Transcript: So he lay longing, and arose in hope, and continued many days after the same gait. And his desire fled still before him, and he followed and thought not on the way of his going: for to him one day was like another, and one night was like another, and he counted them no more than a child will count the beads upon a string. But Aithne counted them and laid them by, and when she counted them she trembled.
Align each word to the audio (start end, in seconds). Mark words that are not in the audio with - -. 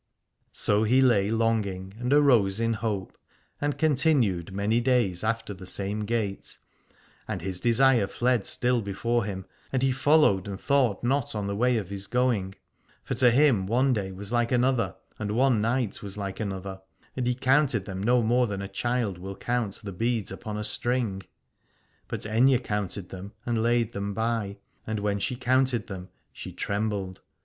So 0.55 0.81
he 0.81 0.99
lay 0.99 1.29
longing, 1.29 1.93
and 1.99 2.11
arose 2.11 2.59
in 2.59 2.73
hope, 2.73 3.15
and 3.61 3.77
continued 3.77 4.51
many 4.51 4.81
days 4.81 5.23
after 5.23 5.53
the 5.53 5.67
same 5.67 6.05
gait. 6.05 6.57
And 7.27 7.39
his 7.43 7.59
desire 7.59 8.07
fled 8.07 8.47
still 8.47 8.81
before 8.81 9.25
him, 9.25 9.45
and 9.71 9.83
he 9.83 9.91
followed 9.91 10.47
and 10.47 10.59
thought 10.59 11.03
not 11.03 11.35
on 11.35 11.45
the 11.45 11.55
way 11.55 11.77
of 11.77 11.91
his 11.91 12.07
going: 12.07 12.55
for 13.03 13.13
to 13.13 13.29
him 13.29 13.67
one 13.67 13.93
day 13.93 14.11
was 14.11 14.31
like 14.31 14.51
another, 14.51 14.95
and 15.19 15.33
one 15.33 15.61
night 15.61 16.01
was 16.01 16.17
like 16.17 16.39
another, 16.39 16.81
and 17.15 17.27
he 17.27 17.35
counted 17.35 17.85
them 17.85 18.01
no 18.01 18.23
more 18.23 18.47
than 18.47 18.63
a 18.63 18.67
child 18.67 19.19
will 19.19 19.35
count 19.35 19.81
the 19.83 19.93
beads 19.93 20.31
upon 20.31 20.57
a 20.57 20.63
string. 20.63 21.21
But 22.07 22.21
Aithne 22.21 22.63
counted 22.63 23.09
them 23.09 23.33
and 23.45 23.61
laid 23.61 23.91
them 23.91 24.15
by, 24.15 24.57
and 24.87 24.99
when 24.99 25.19
she 25.19 25.35
counted 25.35 25.85
them 25.85 26.09
she 26.33 26.51
trembled. 26.53 27.21